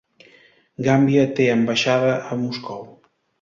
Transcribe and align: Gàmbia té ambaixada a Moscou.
Gàmbia 0.87 1.25
té 1.41 1.47
ambaixada 1.57 2.17
a 2.31 2.39
Moscou. 2.47 2.83